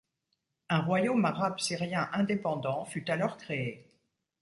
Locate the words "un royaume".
0.69-1.23